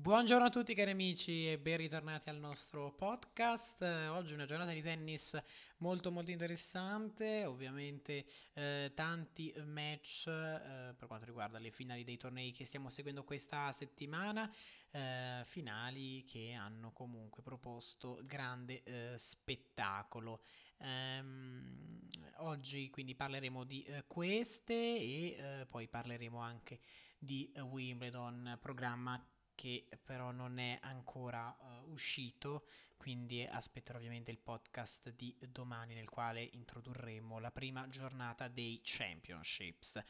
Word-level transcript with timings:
Buongiorno 0.00 0.46
a 0.46 0.48
tutti 0.48 0.74
cari 0.74 0.92
amici 0.92 1.50
e 1.50 1.58
ben 1.58 1.76
ritornati 1.76 2.28
al 2.28 2.38
nostro 2.38 2.92
podcast. 2.92 3.82
Oggi 3.82 4.30
è 4.30 4.34
una 4.34 4.46
giornata 4.46 4.70
di 4.70 4.80
tennis 4.80 5.36
molto 5.78 6.12
molto 6.12 6.30
interessante, 6.30 7.44
ovviamente 7.44 8.24
eh, 8.52 8.92
tanti 8.94 9.52
match 9.66 10.28
eh, 10.28 10.94
per 10.96 11.08
quanto 11.08 11.24
riguarda 11.24 11.58
le 11.58 11.72
finali 11.72 12.04
dei 12.04 12.16
tornei 12.16 12.52
che 12.52 12.64
stiamo 12.64 12.90
seguendo 12.90 13.24
questa 13.24 13.72
settimana, 13.72 14.48
eh, 14.92 15.42
finali 15.44 16.24
che 16.26 16.52
hanno 16.52 16.92
comunque 16.92 17.42
proposto 17.42 18.20
grande 18.22 18.84
eh, 18.84 19.14
spettacolo. 19.18 20.42
Um, 20.76 21.98
oggi 22.36 22.88
quindi 22.88 23.16
parleremo 23.16 23.64
di 23.64 23.84
uh, 23.88 24.04
queste 24.06 24.74
e 24.74 25.66
poi 25.68 25.88
parleremo 25.88 26.38
anche 26.38 26.78
di 27.18 27.52
Wimbledon, 27.56 28.58
programma 28.60 29.20
che 29.58 29.88
però 30.04 30.30
non 30.30 30.60
è 30.60 30.78
ancora 30.82 31.52
uh, 31.58 31.90
uscito, 31.90 32.68
quindi 32.96 33.42
aspetterò 33.42 33.98
ovviamente 33.98 34.30
il 34.30 34.38
podcast 34.38 35.12
di 35.16 35.36
domani 35.48 35.94
nel 35.94 36.08
quale 36.08 36.40
introdurremo 36.40 37.40
la 37.40 37.50
prima 37.50 37.88
giornata 37.88 38.46
dei 38.46 38.80
Championships. 38.84 40.00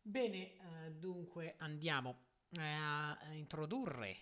Bene, 0.00 0.52
uh, 0.60 0.90
dunque 0.92 1.56
andiamo 1.58 2.16
a 2.60 3.18
introdurre 3.32 4.16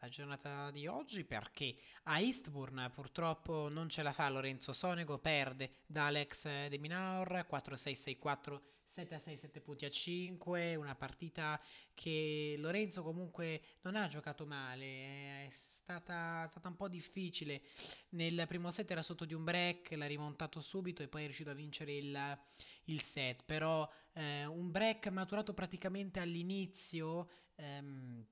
la 0.00 0.08
giornata 0.08 0.72
di 0.72 0.88
oggi 0.88 1.22
perché 1.22 1.76
a 2.04 2.18
Eastbourne 2.18 2.90
purtroppo 2.90 3.68
non 3.68 3.88
ce 3.88 4.02
la 4.02 4.12
fa 4.12 4.28
Lorenzo 4.30 4.72
Sonego, 4.72 5.18
perde 5.18 5.76
da 5.86 6.06
Alex 6.06 6.68
De 6.68 6.78
Minaur 6.78 7.46
4-6-6-4 7.48 8.60
7 8.94 9.16
a 9.16 9.18
6, 9.18 9.36
7 9.36 9.60
punti 9.60 9.84
a 9.86 9.90
5, 9.90 10.76
una 10.76 10.94
partita 10.94 11.60
che 11.94 12.54
Lorenzo 12.58 13.02
comunque 13.02 13.60
non 13.80 13.96
ha 13.96 14.06
giocato 14.06 14.46
male, 14.46 15.46
è 15.46 15.48
stata, 15.50 16.46
stata, 16.48 16.68
un 16.68 16.76
po' 16.76 16.86
difficile. 16.86 17.62
Nel 18.10 18.44
primo 18.46 18.70
set 18.70 18.88
era 18.92 19.02
sotto 19.02 19.24
di 19.24 19.34
un 19.34 19.42
break, 19.42 19.90
l'ha 19.96 20.06
rimontato 20.06 20.60
subito 20.60 21.02
e 21.02 21.08
poi 21.08 21.22
è 21.22 21.24
riuscito 21.24 21.50
a 21.50 21.54
vincere 21.54 21.92
il, 21.92 22.38
il 22.84 23.00
set, 23.00 23.42
però 23.44 23.90
eh, 24.12 24.44
un 24.46 24.70
break 24.70 25.08
maturato 25.08 25.54
praticamente 25.54 26.20
all'inizio. 26.20 27.28
Ehm, 27.56 28.24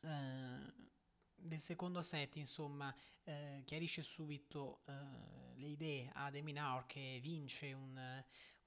eh, 0.00 0.74
del 1.38 1.60
secondo 1.60 2.02
set, 2.02 2.34
insomma, 2.36 2.92
eh, 3.22 3.62
chiarisce 3.64 4.02
subito 4.02 4.82
eh, 4.86 4.92
le 5.54 5.66
idee 5.66 6.10
a 6.14 6.28
Deminaur 6.30 6.86
che 6.86 7.20
vince 7.22 7.72
un 7.72 8.24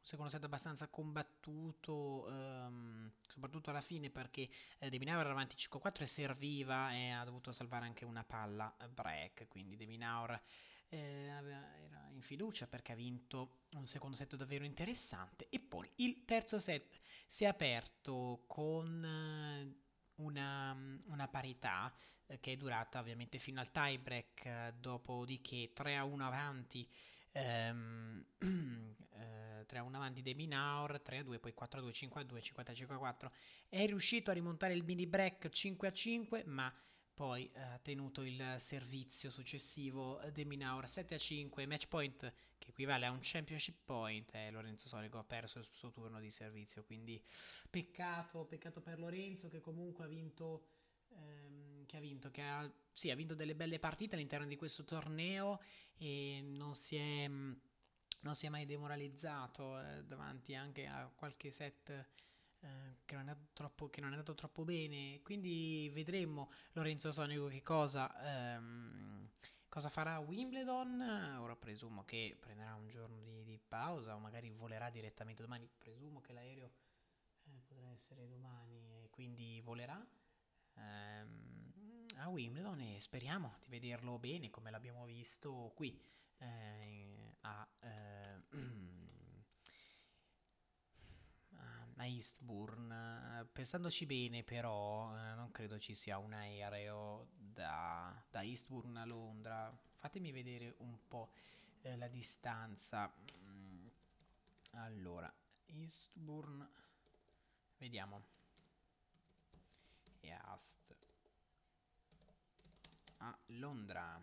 secondo 0.09 0.31
set 0.31 0.43
abbastanza 0.43 0.87
combattuto, 0.87 2.25
um, 2.27 3.11
soprattutto 3.27 3.69
alla 3.69 3.79
fine 3.79 4.09
perché 4.09 4.49
eh, 4.79 4.89
De 4.89 4.97
Minaur 4.97 5.19
era 5.19 5.29
avanti 5.29 5.55
5-4 5.55 6.01
e 6.01 6.07
serviva 6.07 6.91
e 6.93 7.11
ha 7.11 7.23
dovuto 7.23 7.51
salvare 7.51 7.85
anche 7.85 8.05
una 8.05 8.23
palla 8.23 8.75
break, 8.91 9.47
quindi 9.47 9.75
De 9.75 9.85
Minaur 9.85 10.41
eh, 10.89 10.97
era 10.97 12.09
in 12.09 12.21
fiducia 12.21 12.65
perché 12.65 12.93
ha 12.93 12.95
vinto 12.95 13.65
un 13.73 13.85
secondo 13.85 14.15
set 14.15 14.35
davvero 14.35 14.63
interessante. 14.63 15.47
E 15.49 15.59
poi 15.59 15.87
il 15.97 16.25
terzo 16.25 16.59
set 16.59 16.99
si 17.27 17.43
è 17.43 17.47
aperto 17.47 18.45
con... 18.47 19.05
Eh, 19.05 19.87
una, 20.19 20.75
una, 21.05 21.29
parità 21.29 21.93
eh, 22.25 22.41
che 22.41 22.51
è 22.51 22.57
durata 22.57 22.99
ovviamente 22.99 23.37
fino 23.37 23.61
al 23.61 23.71
tie 23.71 23.97
break, 23.97 24.45
eh, 24.45 24.73
dopodiché 24.77 25.71
3 25.73 25.95
a 25.95 26.03
1 26.03 26.25
avanti 26.25 26.85
ehm, 27.31 28.25
eh, 29.11 29.48
3 29.65 29.79
a 29.79 29.83
1 29.83 29.95
avanti 29.95 30.21
De 30.21 30.33
Minaur, 30.33 30.99
3 31.01 31.19
a 31.19 31.23
2, 31.23 31.39
poi 31.39 31.53
4 31.53 31.79
a 31.79 31.81
2, 31.83 31.93
5 31.93 32.21
a 32.21 32.23
2, 32.23 32.41
50 32.41 32.71
a 32.71 32.75
5 32.75 32.95
a 32.95 32.97
4. 32.97 33.31
È 33.67 33.85
riuscito 33.85 34.31
a 34.31 34.33
rimontare 34.33 34.73
il 34.73 34.83
mini 34.83 35.07
break 35.07 35.49
5 35.49 35.87
a 35.87 35.91
5, 35.91 36.43
ma 36.45 36.73
poi 37.13 37.51
eh, 37.53 37.59
ha 37.61 37.79
tenuto 37.79 38.21
il 38.21 38.55
servizio 38.59 39.29
successivo 39.29 40.21
De 40.31 40.45
Minaur 40.45 40.87
7 40.87 41.15
a 41.15 41.17
5, 41.17 41.65
match 41.65 41.87
point 41.87 42.33
che 42.57 42.69
equivale 42.69 43.05
a 43.05 43.11
un 43.11 43.19
championship 43.21 43.77
point 43.83 44.33
e 44.33 44.49
Lorenzo 44.51 44.87
Solico 44.87 45.17
ha 45.17 45.23
perso 45.23 45.59
il 45.59 45.67
suo 45.69 45.91
turno 45.91 46.19
di 46.19 46.31
servizio, 46.31 46.83
quindi 46.85 47.21
peccato, 47.69 48.45
peccato 48.45 48.81
per 48.81 48.99
Lorenzo 48.99 49.49
che 49.49 49.59
comunque 49.59 50.05
ha 50.05 50.07
vinto 50.07 50.67
ehm, 51.09 51.85
che 51.85 51.97
ha 51.97 51.99
vinto, 51.99 52.29
che 52.29 52.41
ha, 52.41 52.71
sì, 52.93 53.09
ha 53.09 53.15
vinto 53.15 53.33
delle 53.33 53.55
belle 53.55 53.79
partite 53.79 54.15
all'interno 54.15 54.45
di 54.45 54.55
questo 54.55 54.83
torneo 54.83 55.59
e 55.97 56.39
non 56.43 56.75
si 56.75 56.95
è, 56.95 57.29
non 58.21 58.35
si 58.35 58.45
è 58.45 58.49
mai 58.49 58.65
demoralizzato 58.65 59.79
eh, 59.79 60.03
davanti 60.03 60.55
anche 60.55 60.87
a 60.87 61.09
qualche 61.13 61.51
set 61.51 61.89
eh, 62.61 62.97
che, 63.05 63.15
non 63.15 63.47
troppo, 63.53 63.89
che, 63.89 64.01
non 64.01 64.09
è 64.09 64.13
andato 64.13 64.35
troppo 64.35 64.63
bene. 64.63 65.21
Quindi 65.23 65.89
vedremo 65.93 66.51
Lorenzo 66.73 67.11
Sonico 67.11 67.47
che 67.47 67.61
cosa, 67.61 68.55
ehm, 68.55 69.29
cosa 69.69 69.89
farà 69.89 70.15
a 70.15 70.19
Wimbledon. 70.19 71.37
Ora 71.39 71.55
presumo 71.55 72.03
che 72.03 72.35
prenderà 72.39 72.75
un 72.75 72.87
giorno 72.87 73.21
di, 73.21 73.43
di, 73.43 73.59
pausa 73.65 74.15
o 74.15 74.19
magari 74.19 74.49
volerà 74.49 74.89
direttamente 74.89 75.41
domani. 75.41 75.69
Presumo 75.77 76.19
che 76.21 76.33
l'aereo 76.33 76.71
eh, 77.45 77.61
potrà 77.65 77.89
essere 77.89 78.27
domani 78.27 79.03
e 79.03 79.09
quindi 79.09 79.61
volerà 79.61 80.05
ehm, 80.75 82.07
a 82.17 82.27
Wimbledon 82.27 82.81
e 82.81 82.99
speriamo 82.99 83.55
di 83.61 83.69
vederlo 83.69 84.19
bene 84.19 84.49
come 84.49 84.71
l'abbiamo 84.71 85.05
visto 85.05 85.71
qui 85.75 85.97
eh, 86.39 87.35
a, 87.41 87.67
a 91.99 92.05
Eastbourne. 92.05 93.47
Pensandoci 93.51 94.05
bene 94.05 94.43
però 94.43 95.15
eh, 95.15 95.35
non 95.35 95.51
credo 95.51 95.79
ci 95.79 95.95
sia 95.95 96.17
un 96.17 96.33
aereo 96.33 97.27
da, 97.31 98.13
da 98.29 98.43
Eastbourne 98.43 98.99
a 98.99 99.05
Londra. 99.05 99.77
Fatemi 99.95 100.31
vedere 100.31 100.75
un 100.79 100.97
po' 101.07 101.31
eh, 101.81 101.95
la 101.97 102.07
distanza. 102.07 103.13
Mm, 103.43 103.87
allora, 104.71 105.31
Eastbourne, 105.67 106.67
vediamo. 107.77 108.37
East 110.21 110.95
a 113.17 113.37
Londra. 113.47 114.21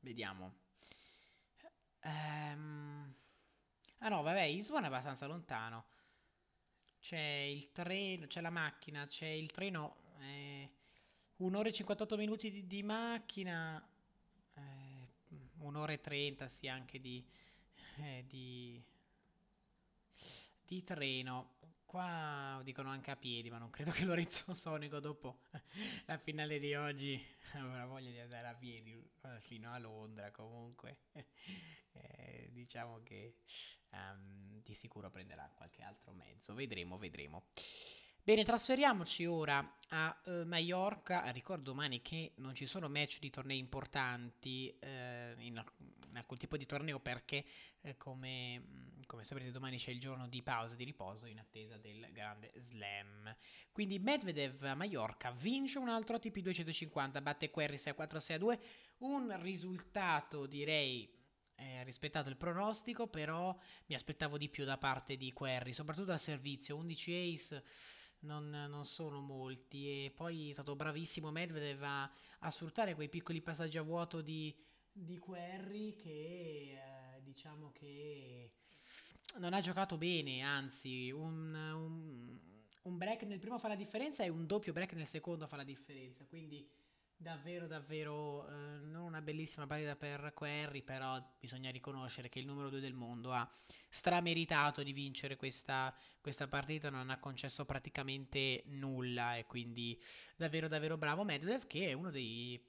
Vediamo. 0.00 0.54
Ehm... 2.00 3.14
Ah 3.98 4.08
no, 4.08 4.22
vabbè, 4.22 4.48
Lisbona 4.48 4.84
è 4.84 4.88
abbastanza 4.88 5.26
lontano. 5.26 5.86
C'è 7.04 7.18
il 7.18 7.70
treno, 7.70 8.26
c'è 8.26 8.40
la 8.40 8.48
macchina, 8.48 9.06
c'è 9.06 9.26
il 9.26 9.50
treno. 9.50 9.96
Eh, 10.20 10.70
un'ora 11.36 11.68
e 11.68 11.72
58 11.74 12.16
minuti 12.16 12.50
di, 12.50 12.66
di 12.66 12.82
macchina. 12.82 13.86
Eh, 14.54 15.08
un'ora 15.58 15.92
e 15.92 16.00
30, 16.00 16.48
sì, 16.48 16.66
anche 16.66 17.02
di, 17.02 17.22
eh, 17.98 18.24
di, 18.26 18.82
di 20.66 20.82
treno. 20.82 21.56
Qua 21.84 22.62
dicono 22.64 22.88
anche 22.88 23.10
a 23.10 23.16
piedi, 23.16 23.50
ma 23.50 23.58
non 23.58 23.68
credo 23.68 23.90
che 23.90 24.06
Lorenzo 24.06 24.54
Sonico 24.54 24.98
dopo 24.98 25.40
la 26.06 26.16
finale 26.16 26.58
di 26.58 26.74
oggi 26.74 27.22
avrà 27.52 27.84
voglia 27.84 28.12
di 28.12 28.20
andare 28.20 28.46
a 28.46 28.54
piedi 28.54 28.98
fino 29.42 29.70
a 29.70 29.78
Londra 29.78 30.30
comunque. 30.30 31.00
Eh, 31.94 32.50
diciamo 32.52 33.02
che 33.02 33.36
um, 33.90 34.60
di 34.62 34.74
sicuro 34.74 35.10
prenderà 35.10 35.50
qualche 35.54 35.82
altro 35.82 36.12
mezzo. 36.12 36.54
Vedremo, 36.54 36.98
vedremo. 36.98 37.46
Bene, 38.26 38.42
trasferiamoci 38.42 39.26
ora 39.26 39.76
a 39.88 40.22
uh, 40.24 40.46
Mallorca. 40.46 41.30
Ricordo 41.30 41.64
domani 41.64 42.00
che 42.00 42.32
non 42.36 42.54
ci 42.54 42.64
sono 42.64 42.88
match 42.88 43.18
di 43.18 43.28
tornei 43.28 43.58
importanti 43.58 44.74
uh, 44.80 44.86
in, 45.40 45.62
in, 45.62 46.16
alcun 46.16 46.38
tipo 46.38 46.56
di 46.56 46.64
torneo 46.64 47.00
perché, 47.00 47.44
uh, 47.82 47.94
come, 47.98 48.60
mm, 48.60 49.02
come, 49.04 49.24
saprete, 49.24 49.50
domani 49.50 49.76
c'è 49.76 49.90
il 49.90 50.00
giorno 50.00 50.26
di 50.26 50.42
pausa, 50.42 50.74
di 50.74 50.84
riposo 50.84 51.26
in 51.26 51.38
attesa 51.38 51.76
del 51.76 52.08
grande 52.12 52.50
slam. 52.56 53.36
Quindi 53.70 53.98
Medvedev 53.98 54.62
a 54.62 54.74
Mallorca 54.74 55.30
vince 55.32 55.76
un 55.76 55.90
altro 55.90 56.16
ATP 56.16 56.38
250, 56.38 57.20
batte 57.20 57.50
Querry 57.50 57.76
6-4-6-2. 57.76 58.58
Un 59.00 59.38
risultato 59.42 60.46
direi 60.46 61.13
eh, 61.56 61.84
rispettato 61.84 62.28
il 62.28 62.36
pronostico, 62.36 63.06
però 63.06 63.56
mi 63.86 63.94
aspettavo 63.94 64.36
di 64.38 64.48
più 64.48 64.64
da 64.64 64.78
parte 64.78 65.16
di 65.16 65.32
Querry, 65.32 65.72
soprattutto 65.72 66.12
a 66.12 66.18
servizio. 66.18 66.76
11 66.76 67.32
ace 67.34 67.64
non, 68.20 68.48
non, 68.50 68.84
sono 68.84 69.20
molti. 69.20 70.06
E 70.06 70.10
poi 70.10 70.50
è 70.50 70.52
stato 70.52 70.74
bravissimo 70.76 71.30
Medvedev 71.30 71.82
a, 71.82 72.10
a 72.40 72.50
sfruttare 72.50 72.94
quei 72.94 73.08
piccoli 73.08 73.40
passaggi 73.40 73.78
a 73.78 73.82
vuoto 73.82 74.20
di, 74.20 74.54
di 74.90 75.18
Querry 75.18 75.94
che 75.94 76.08
eh, 76.08 77.22
diciamo 77.22 77.70
che 77.72 78.52
non 79.38 79.52
ha 79.52 79.60
giocato 79.60 79.96
bene, 79.96 80.42
anzi 80.42 81.10
un, 81.10 81.54
un, 81.54 82.38
un, 82.82 82.98
break 82.98 83.22
nel 83.22 83.40
primo 83.40 83.58
fa 83.58 83.68
la 83.68 83.74
differenza 83.74 84.22
e 84.22 84.28
un 84.28 84.46
doppio 84.46 84.72
break 84.72 84.92
nel 84.92 85.06
secondo 85.06 85.46
fa 85.46 85.56
la 85.56 85.64
differenza. 85.64 86.24
Quindi 86.24 86.68
davvero 87.16 87.66
davvero 87.66 88.48
eh, 88.48 88.78
non 88.82 89.04
una 89.04 89.22
bellissima 89.22 89.66
partita 89.66 89.96
per 89.96 90.32
Querry, 90.34 90.82
però 90.82 91.22
bisogna 91.38 91.70
riconoscere 91.70 92.28
che 92.28 92.38
il 92.38 92.46
numero 92.46 92.70
2 92.70 92.80
del 92.80 92.94
mondo 92.94 93.32
ha 93.32 93.48
strameritato 93.88 94.82
di 94.82 94.92
vincere 94.92 95.36
questa, 95.36 95.94
questa 96.20 96.48
partita, 96.48 96.90
non 96.90 97.10
ha 97.10 97.18
concesso 97.18 97.64
praticamente 97.64 98.64
nulla 98.66 99.36
e 99.36 99.46
quindi 99.46 100.00
davvero 100.36 100.68
davvero 100.68 100.96
bravo. 100.96 101.24
Medvedev 101.24 101.66
che 101.66 101.88
è 101.88 101.92
uno 101.92 102.10
dei 102.10 102.60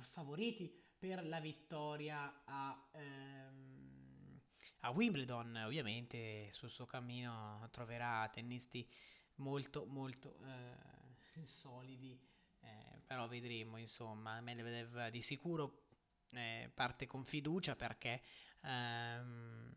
favoriti 0.00 0.80
per 0.98 1.24
la 1.26 1.40
vittoria 1.40 2.42
a, 2.44 2.88
ehm, 2.92 4.40
a 4.80 4.90
Wimbledon, 4.90 5.62
ovviamente 5.64 6.50
sul 6.52 6.70
suo 6.70 6.86
cammino 6.86 7.68
troverà 7.70 8.28
tennisti 8.32 8.88
molto 9.36 9.86
molto 9.86 10.38
eh, 10.44 11.42
solidi 11.44 12.18
eh, 12.62 13.00
però 13.06 13.26
vedremo, 13.28 13.76
insomma, 13.76 14.40
Medvedev 14.40 15.08
di 15.08 15.22
sicuro 15.22 15.82
eh, 16.30 16.70
parte 16.74 17.06
con 17.06 17.24
fiducia 17.24 17.76
perché 17.76 18.22
ehm, 18.62 19.74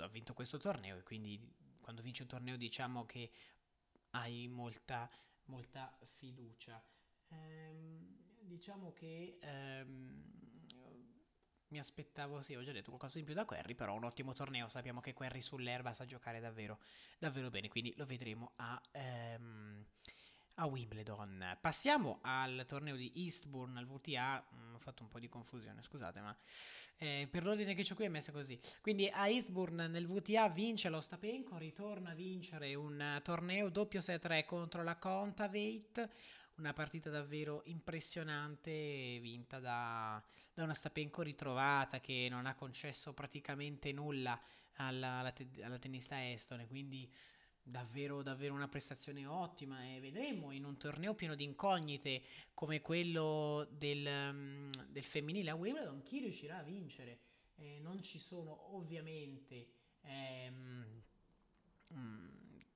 ha 0.00 0.08
vinto 0.08 0.34
questo 0.34 0.58
torneo 0.58 0.98
e 0.98 1.02
quindi 1.02 1.40
quando 1.80 2.02
vinci 2.02 2.22
un 2.22 2.28
torneo 2.28 2.56
diciamo 2.56 3.04
che 3.06 3.30
hai 4.10 4.48
molta, 4.48 5.10
molta 5.46 5.96
fiducia. 6.16 6.82
Ehm, 7.28 8.16
diciamo 8.40 8.92
che 8.92 9.38
ehm, 9.40 10.28
mi 11.68 11.78
aspettavo, 11.78 12.42
sì, 12.42 12.54
ho 12.56 12.62
già 12.64 12.72
detto 12.72 12.90
qualcosa 12.90 13.18
in 13.18 13.24
più 13.24 13.34
da 13.34 13.44
Querry, 13.44 13.74
però 13.74 13.94
un 13.94 14.04
ottimo 14.04 14.32
torneo, 14.32 14.68
sappiamo 14.68 15.00
che 15.00 15.12
Querry 15.12 15.40
sull'erba 15.40 15.94
sa 15.94 16.04
giocare 16.04 16.40
davvero, 16.40 16.80
davvero 17.18 17.48
bene, 17.50 17.68
quindi 17.68 17.94
lo 17.96 18.06
vedremo 18.06 18.52
a... 18.56 18.80
Ehm, 18.92 19.79
a 20.54 20.66
Wimbledon. 20.66 21.58
Passiamo 21.60 22.18
al 22.22 22.64
torneo 22.66 22.96
di 22.96 23.12
Eastbourne 23.14 23.78
al 23.78 23.86
VTA. 23.86 24.44
Mm, 24.54 24.74
ho 24.74 24.78
fatto 24.78 25.02
un 25.02 25.08
po' 25.08 25.18
di 25.18 25.28
confusione, 25.28 25.82
scusate, 25.82 26.20
ma 26.20 26.36
eh, 26.96 27.28
per 27.30 27.44
l'ordine 27.44 27.74
che 27.74 27.86
ho 27.90 27.94
qui 27.94 28.04
è 28.04 28.08
messa 28.08 28.32
così. 28.32 28.58
Quindi 28.80 29.08
a 29.08 29.28
Eastbourne 29.28 29.88
nel 29.88 30.06
VTA 30.06 30.48
vince 30.48 30.88
lo 30.88 31.00
Stapenko, 31.00 31.56
ritorna 31.56 32.10
a 32.10 32.14
vincere 32.14 32.74
un 32.74 33.20
torneo 33.22 33.68
doppio 33.68 34.00
6-3 34.00 34.44
contro 34.44 34.82
la 34.82 34.96
Contaveit. 34.96 36.08
Una 36.56 36.72
partita 36.74 37.08
davvero 37.08 37.62
impressionante, 37.66 39.18
vinta 39.20 39.58
da, 39.60 40.22
da 40.52 40.62
una 40.62 40.74
Stapenko 40.74 41.22
ritrovata 41.22 42.00
che 42.00 42.26
non 42.28 42.44
ha 42.44 42.54
concesso 42.54 43.14
praticamente 43.14 43.92
nulla 43.92 44.38
alla, 44.74 45.20
alla, 45.20 45.32
te, 45.32 45.48
alla 45.62 45.78
tennista 45.78 46.30
estone. 46.30 46.66
Quindi 46.66 47.10
davvero, 47.62 48.22
davvero 48.22 48.54
una 48.54 48.68
prestazione 48.68 49.26
ottima 49.26 49.84
e 49.84 50.00
vedremo 50.00 50.50
in 50.50 50.64
un 50.64 50.76
torneo 50.76 51.14
pieno 51.14 51.34
di 51.34 51.44
incognite 51.44 52.22
come 52.54 52.80
quello 52.80 53.68
del, 53.70 54.06
um, 54.06 54.70
del 54.88 55.04
femminile 55.04 55.50
a 55.50 55.54
Wimbledon 55.54 56.02
chi 56.02 56.20
riuscirà 56.20 56.58
a 56.58 56.62
vincere. 56.62 57.18
Eh, 57.56 57.78
non 57.80 58.02
ci 58.02 58.18
sono 58.18 58.74
ovviamente 58.74 59.68
ehm, 60.02 61.02
um, 61.88 62.30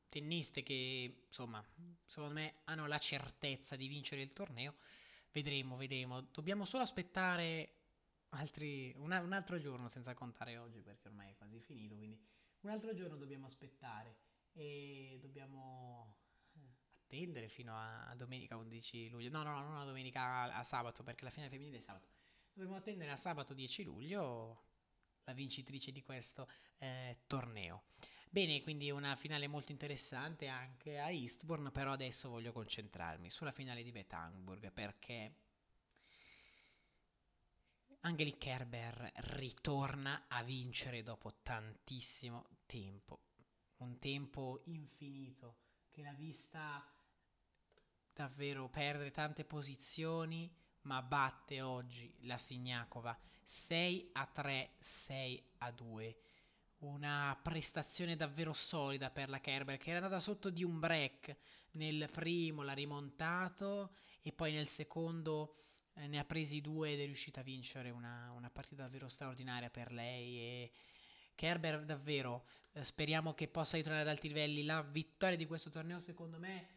tenniste 0.08 0.62
che 0.62 1.24
insomma 1.26 1.64
secondo 2.06 2.34
me 2.34 2.54
hanno 2.64 2.86
la 2.86 2.98
certezza 2.98 3.76
di 3.76 3.88
vincere 3.88 4.22
il 4.22 4.32
torneo. 4.32 4.74
Vedremo, 5.32 5.76
vedremo. 5.76 6.20
Dobbiamo 6.20 6.64
solo 6.64 6.84
aspettare 6.84 7.74
altri, 8.30 8.94
una, 8.98 9.20
un 9.20 9.32
altro 9.32 9.58
giorno 9.58 9.88
senza 9.88 10.14
contare 10.14 10.56
oggi 10.56 10.80
perché 10.80 11.08
ormai 11.08 11.30
è 11.30 11.34
quasi 11.34 11.58
finito, 11.60 11.96
quindi 11.96 12.20
un 12.60 12.70
altro 12.70 12.94
giorno 12.94 13.16
dobbiamo 13.16 13.46
aspettare 13.46 14.16
e 14.54 15.18
dobbiamo 15.20 16.16
eh, 16.54 16.60
attendere 17.02 17.48
fino 17.48 17.74
a 17.76 18.12
domenica 18.16 18.56
11 18.56 19.08
luglio. 19.10 19.30
No, 19.30 19.42
no, 19.42 19.52
no, 19.54 19.68
non 19.68 19.76
a 19.78 19.84
domenica, 19.84 20.54
a, 20.54 20.64
sabato, 20.64 21.02
perché 21.02 21.24
la 21.24 21.30
finale 21.30 21.50
femminile 21.50 21.78
è 21.78 21.80
sabato. 21.80 22.08
Dobbiamo 22.52 22.76
attendere 22.76 23.10
a 23.10 23.16
sabato 23.16 23.52
10 23.52 23.82
luglio 23.84 24.62
la 25.24 25.32
vincitrice 25.32 25.90
di 25.90 26.02
questo 26.02 26.48
eh, 26.78 27.18
torneo. 27.26 27.84
Bene, 28.30 28.62
quindi 28.62 28.90
una 28.90 29.16
finale 29.16 29.46
molto 29.46 29.72
interessante 29.72 30.48
anche 30.48 30.98
a 30.98 31.10
Eastbourne, 31.10 31.70
però 31.70 31.92
adesso 31.92 32.28
voglio 32.28 32.52
concentrarmi 32.52 33.30
sulla 33.30 33.52
finale 33.52 33.82
di 33.82 33.92
Bethamburg 33.92 34.72
perché 34.72 35.36
Angelique 38.00 38.38
Kerber 38.38 39.12
ritorna 39.36 40.24
a 40.28 40.42
vincere 40.42 41.02
dopo 41.02 41.32
tantissimo 41.42 42.48
tempo 42.66 43.20
un 43.84 43.98
tempo 43.98 44.62
infinito 44.64 45.58
che 45.90 46.02
l'ha 46.02 46.14
vista 46.14 46.84
davvero 48.12 48.68
perdere 48.68 49.10
tante 49.10 49.44
posizioni, 49.44 50.50
ma 50.82 51.02
batte 51.02 51.60
oggi 51.60 52.12
la 52.20 52.38
Signakova 52.38 53.16
6 53.42 54.10
a 54.12 54.26
3, 54.26 54.70
6 54.78 55.50
a 55.58 55.70
2. 55.70 56.18
Una 56.78 57.38
prestazione 57.40 58.16
davvero 58.16 58.52
solida 58.52 59.10
per 59.10 59.28
la 59.28 59.40
Kerber 59.40 59.78
che 59.78 59.90
era 59.90 59.98
andata 59.98 60.20
sotto 60.20 60.50
di 60.50 60.64
un 60.64 60.78
break 60.78 61.36
nel 61.72 62.08
primo, 62.10 62.62
l'ha 62.62 62.72
rimontato 62.72 63.94
e 64.22 64.32
poi 64.32 64.52
nel 64.52 64.68
secondo 64.68 65.56
eh, 65.94 66.06
ne 66.06 66.18
ha 66.18 66.24
presi 66.24 66.60
due 66.60 66.92
ed 66.92 67.00
è 67.00 67.04
riuscita 67.04 67.40
a 67.40 67.44
vincere 67.44 67.90
una, 67.90 68.30
una 68.32 68.50
partita 68.50 68.82
davvero 68.82 69.08
straordinaria 69.08 69.70
per 69.70 69.92
lei 69.92 70.38
e 70.38 70.72
Kerber 71.34 71.84
davvero 71.84 72.46
eh, 72.72 72.82
speriamo 72.82 73.34
che 73.34 73.48
possa 73.48 73.76
ritornare 73.76 74.02
ad 74.02 74.08
alti 74.08 74.28
livelli. 74.28 74.64
La 74.64 74.82
vittoria 74.82 75.36
di 75.36 75.46
questo 75.46 75.70
torneo, 75.70 76.00
secondo 76.00 76.38
me, 76.38 76.68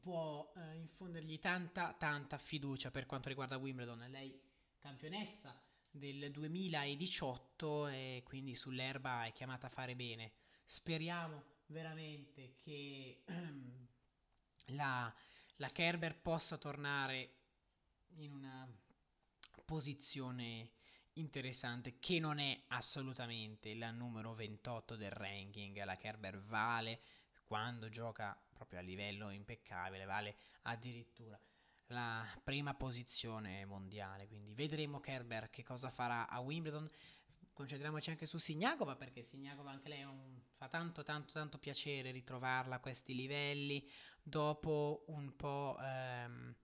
può 0.00 0.52
eh, 0.56 0.76
infondergli 0.76 1.38
tanta, 1.38 1.92
tanta 1.92 2.38
fiducia 2.38 2.90
per 2.90 3.06
quanto 3.06 3.28
riguarda 3.28 3.56
Wimbledon. 3.56 4.06
Lei 4.10 4.40
campionessa 4.78 5.60
del 5.90 6.30
2018 6.30 7.88
e 7.88 8.22
quindi 8.24 8.54
sull'erba 8.54 9.24
è 9.24 9.32
chiamata 9.32 9.66
a 9.66 9.70
fare 9.70 9.94
bene. 9.96 10.32
Speriamo 10.64 11.42
veramente 11.66 12.54
che 12.56 13.22
la, 14.72 15.12
la 15.56 15.68
Kerber 15.68 16.20
possa 16.20 16.56
tornare 16.56 17.32
in 18.16 18.32
una 18.32 18.68
posizione 19.64 20.70
interessante 21.18 21.98
che 21.98 22.18
non 22.18 22.38
è 22.38 22.64
assolutamente 22.68 23.74
la 23.74 23.90
numero 23.90 24.34
28 24.34 24.96
del 24.96 25.10
ranking, 25.10 25.82
la 25.84 25.96
Kerber 25.96 26.40
vale 26.40 27.00
quando 27.44 27.88
gioca 27.88 28.38
proprio 28.52 28.78
a 28.78 28.82
livello 28.82 29.30
impeccabile, 29.30 30.04
vale 30.04 30.36
addirittura 30.62 31.40
la 31.88 32.24
prima 32.42 32.74
posizione 32.74 33.64
mondiale, 33.64 34.26
quindi 34.26 34.52
vedremo 34.52 35.00
Kerber 35.00 35.48
che 35.50 35.62
cosa 35.62 35.90
farà 35.90 36.28
a 36.28 36.40
Wimbledon. 36.40 36.88
Concentriamoci 37.52 38.10
anche 38.10 38.26
su 38.26 38.38
Signagova 38.38 38.94
perché 38.94 39.22
Signagova 39.22 39.70
anche 39.70 39.88
lei 39.88 40.04
un, 40.04 40.40
fa 40.54 40.68
tanto 40.68 41.02
tanto 41.02 41.32
tanto 41.32 41.58
piacere 41.58 42.12
ritrovarla 42.12 42.76
a 42.76 42.80
questi 42.80 43.16
livelli 43.16 43.90
dopo 44.22 45.04
un 45.08 45.34
po' 45.34 45.76
ehm, 45.80 46.54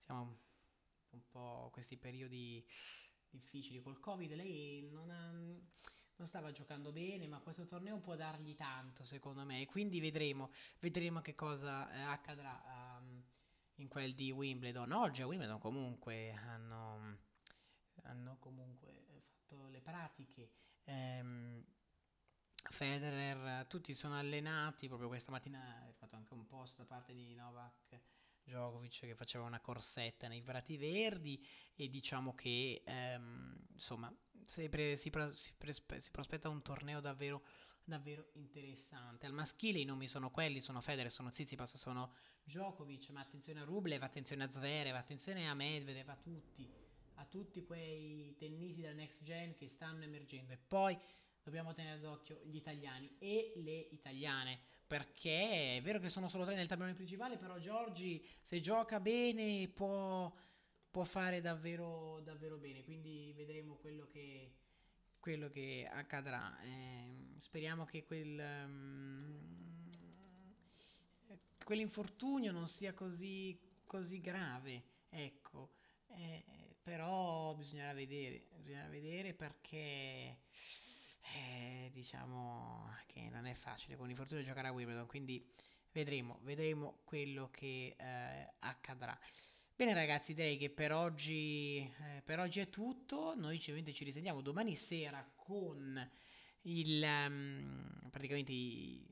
diciamo 0.00 0.38
un 1.10 1.28
po' 1.28 1.68
questi 1.72 1.96
periodi 1.96 2.66
difficili 3.36 3.80
col 3.80 4.00
Covid, 4.00 4.32
lei 4.32 4.88
non, 4.90 5.10
ha, 5.10 5.30
non, 5.30 6.26
stava 6.26 6.50
giocando 6.52 6.92
bene, 6.92 7.26
ma 7.26 7.38
questo 7.38 7.66
torneo 7.66 7.98
può 7.98 8.16
dargli 8.16 8.54
tanto, 8.54 9.04
secondo 9.04 9.44
me, 9.44 9.66
quindi 9.66 10.00
vedremo, 10.00 10.50
vedremo 10.80 11.20
che 11.20 11.34
cosa 11.34 11.90
eh, 11.92 12.00
accadrà 12.00 12.98
um, 12.98 13.22
in 13.76 13.88
quel 13.88 14.14
di 14.14 14.30
Wimbledon. 14.30 14.90
Oggi 14.92 15.22
a 15.22 15.26
Wimbledon 15.26 15.58
comunque 15.58 16.32
hanno, 16.32 17.18
hanno 18.02 18.36
comunque 18.38 19.22
fatto 19.46 19.68
le 19.68 19.80
pratiche. 19.80 20.50
Um, 20.84 21.64
Federer, 22.68 23.66
tutti 23.66 23.94
sono 23.94 24.18
allenati, 24.18 24.88
proprio 24.88 25.08
questa 25.08 25.30
mattina 25.30 25.86
è 25.86 25.92
fatto 25.92 26.16
anche 26.16 26.34
un 26.34 26.46
post 26.46 26.76
da 26.76 26.84
parte 26.84 27.14
di 27.14 27.32
Novak 27.34 28.00
Djokovic 28.46 29.00
che 29.00 29.14
faceva 29.14 29.44
una 29.44 29.60
corsetta 29.60 30.28
nei 30.28 30.42
Prati 30.42 30.76
Verdi 30.76 31.44
e 31.74 31.88
diciamo 31.88 32.34
che 32.34 32.82
ehm, 32.84 33.66
insomma 33.72 34.12
si, 34.44 34.68
pre, 34.68 34.96
si, 34.96 35.10
pre, 35.10 35.34
si, 35.34 35.52
pre, 35.56 35.72
si, 35.72 36.10
prospetta 36.10 36.48
un 36.48 36.62
torneo 36.62 37.00
davvero, 37.00 37.42
davvero 37.84 38.30
interessante. 38.34 39.26
Al 39.26 39.32
maschile 39.32 39.80
i 39.80 39.84
nomi 39.84 40.06
sono 40.06 40.30
quelli, 40.30 40.60
sono 40.60 40.80
Federer, 40.80 41.10
sono 41.10 41.30
Tsitsipas, 41.30 41.76
sono 41.76 42.12
Djokovic, 42.44 43.10
ma 43.10 43.20
attenzione 43.20 43.60
a 43.60 43.64
Rublev, 43.64 44.02
attenzione 44.02 44.44
a 44.44 44.50
Zverev, 44.50 44.94
attenzione 44.94 45.48
a 45.48 45.54
Medvedev, 45.54 46.08
a 46.08 46.16
tutti, 46.16 46.72
a 47.14 47.24
tutti 47.24 47.64
quei 47.64 48.36
tennisi 48.38 48.80
del 48.80 48.94
next 48.94 49.22
gen 49.24 49.54
che 49.54 49.66
stanno 49.66 50.04
emergendo 50.04 50.52
e 50.52 50.58
poi 50.58 50.96
dobbiamo 51.42 51.72
tenere 51.72 51.98
d'occhio 51.98 52.40
gli 52.44 52.56
italiani 52.56 53.16
e 53.18 53.52
le 53.56 53.78
italiane 53.90 54.60
perché 54.86 55.76
è 55.76 55.82
vero 55.82 55.98
che 55.98 56.08
sono 56.08 56.28
solo 56.28 56.44
tre 56.44 56.54
nel 56.54 56.66
tabellone 56.66 56.94
principale, 56.94 57.36
però 57.36 57.58
Giorgi 57.58 58.24
se 58.42 58.60
gioca 58.60 59.00
bene 59.00 59.68
può, 59.68 60.32
può 60.90 61.04
fare 61.04 61.40
davvero, 61.40 62.20
davvero 62.20 62.56
bene, 62.56 62.84
quindi 62.84 63.32
vedremo 63.36 63.74
quello 63.74 64.06
che, 64.06 64.52
quello 65.18 65.50
che 65.50 65.88
accadrà. 65.90 66.60
Eh, 66.62 67.34
speriamo 67.38 67.84
che 67.84 68.04
quel, 68.04 68.38
um, 68.64 69.40
quell'infortunio 71.64 72.52
non 72.52 72.68
sia 72.68 72.92
così 72.94 73.58
così 73.86 74.20
grave, 74.20 74.82
ecco. 75.08 75.70
Eh, 76.08 76.44
però 76.82 77.54
bisognerà 77.54 77.92
vedere, 77.94 78.46
bisognerà 78.56 78.88
vedere 78.88 79.32
perché 79.32 80.38
eh, 81.34 81.90
diciamo 81.92 82.94
che 83.06 83.28
non 83.30 83.46
è 83.46 83.54
facile. 83.54 83.96
Con 83.96 84.10
i 84.10 84.14
fortuni 84.14 84.44
giocare 84.44 84.68
a 84.68 84.72
Wimbledon, 84.72 85.06
quindi 85.06 85.44
vedremo, 85.92 86.38
vedremo 86.42 86.98
quello 87.04 87.48
che 87.50 87.96
eh, 87.98 88.52
accadrà. 88.60 89.18
Bene 89.74 89.92
ragazzi, 89.92 90.32
direi 90.32 90.56
che 90.56 90.70
per 90.70 90.92
oggi, 90.92 91.78
eh, 91.78 92.22
per 92.24 92.38
oggi 92.38 92.60
è 92.60 92.70
tutto, 92.70 93.34
noi 93.36 93.60
ci, 93.60 93.92
ci 93.92 94.04
risentiamo 94.04 94.40
domani 94.40 94.74
sera 94.74 95.22
con 95.34 96.10
il, 96.62 97.02
um, 97.02 98.08
praticamente 98.10 98.52
i, 98.52 99.06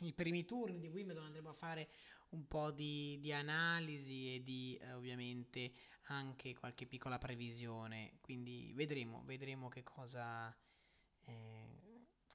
i, 0.00 0.12
primi 0.12 0.44
turni 0.44 0.78
di 0.80 0.88
Wimbledon, 0.88 1.24
andremo 1.24 1.48
a 1.48 1.54
fare 1.54 1.88
un 2.30 2.46
po' 2.46 2.70
di, 2.70 3.18
di 3.20 3.32
analisi 3.32 4.34
e 4.34 4.42
di 4.42 4.78
eh, 4.82 4.92
ovviamente 4.92 5.72
anche 6.08 6.54
qualche 6.54 6.86
piccola 6.86 7.18
previsione, 7.18 8.18
quindi 8.20 8.72
vedremo, 8.74 9.22
vedremo 9.24 9.68
che 9.68 9.82
cosa, 9.82 10.54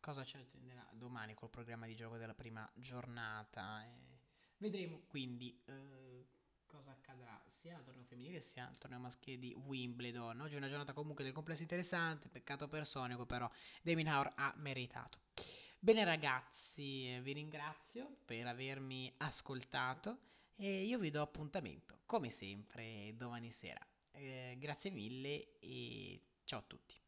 cosa 0.03 0.25
ci 0.25 0.36
attenderà 0.36 0.86
domani 0.91 1.33
col 1.33 1.50
programma 1.50 1.86
di 1.86 1.95
gioco 1.95 2.17
della 2.17 2.33
prima 2.33 2.69
giornata. 2.75 3.86
Eh, 3.86 4.17
vedremo 4.57 5.03
quindi 5.07 5.57
eh, 5.63 6.27
cosa 6.65 6.91
accadrà 6.91 7.41
sia 7.48 7.77
al 7.77 7.83
torneo 7.86 8.03
femminile 8.03 8.41
sia 8.41 8.67
al 8.67 8.77
torneo 8.77 9.00
maschile 9.00 9.39
di 9.39 9.53
Wimbledon. 9.53 10.41
Oggi 10.41 10.55
è 10.55 10.57
una 10.57 10.67
giornata 10.67 10.91
comunque 10.91 11.24
del 11.24 11.31
complesso 11.31 11.62
interessante, 11.62 12.27
peccato 12.27 12.67
personico 12.67 13.25
però 13.25 13.50
Damien 13.81 14.10
Haur 14.10 14.33
ha 14.36 14.53
meritato. 14.57 15.19
Bene 15.79 16.03
ragazzi, 16.03 17.17
vi 17.22 17.31
ringrazio 17.31 18.17
per 18.25 18.45
avermi 18.45 19.10
ascoltato 19.19 20.17
e 20.57 20.83
io 20.83 21.00
vi 21.00 21.12
do 21.12 21.22
appuntamento 21.22 22.01
come 22.05 22.29
sempre 22.29 23.13
domani 23.15 23.51
sera. 23.51 23.79
Eh, 24.12 24.57
grazie 24.60 24.91
mille 24.91 25.60
e 25.60 26.22
ciao 26.43 26.60
a 26.60 26.63
tutti. 26.67 27.02